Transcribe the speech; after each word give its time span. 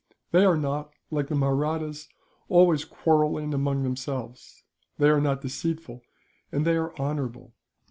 They 0.31 0.45
are 0.45 0.57
not, 0.57 0.89
like 1.11 1.27
the 1.27 1.35
Mahrattas, 1.35 2.07
always 2.49 2.85
quarrelling 2.85 3.53
among 3.53 3.83
themselves; 3.83 4.63
they 4.97 5.11
are 5.11 5.21
not 5.21 5.41
deceitful, 5.41 6.01
and 6.51 6.65
they 6.65 6.75
are 6.75 6.97
honourable. 6.97 7.53